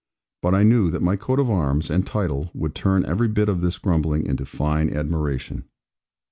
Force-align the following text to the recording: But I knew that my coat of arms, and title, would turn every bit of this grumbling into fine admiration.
But 0.41 0.55
I 0.55 0.63
knew 0.63 0.89
that 0.89 1.03
my 1.03 1.15
coat 1.15 1.39
of 1.39 1.47
arms, 1.47 1.91
and 1.91 2.03
title, 2.07 2.49
would 2.55 2.73
turn 2.73 3.05
every 3.05 3.27
bit 3.27 3.47
of 3.47 3.61
this 3.61 3.77
grumbling 3.77 4.25
into 4.25 4.47
fine 4.47 4.89
admiration. 4.89 5.65